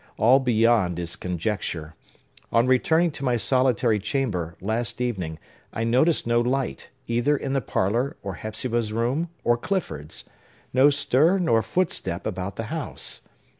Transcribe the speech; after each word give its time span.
All 0.17 0.39
beyond 0.39 0.97
is 0.97 1.15
conjecture. 1.15 1.93
On 2.51 2.65
returning 2.65 3.11
to 3.11 3.23
my 3.23 3.35
solitary 3.37 3.99
chamber, 3.99 4.55
last 4.59 4.99
evening, 4.99 5.37
I 5.71 5.83
noticed 5.83 6.25
no 6.25 6.41
light, 6.41 6.89
either 7.05 7.37
in 7.37 7.53
the 7.53 7.61
parlor, 7.61 8.17
or 8.23 8.33
Hepzibah's 8.41 8.91
room, 8.91 9.29
or 9.43 9.57
Clifford's; 9.57 10.23
no 10.73 10.89
stir 10.89 11.37
nor 11.37 11.61
footstep 11.61 12.25
about 12.25 12.55
the 12.55 12.63
house. 12.73 13.21